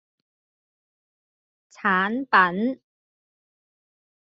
[1.75, 2.81] 產品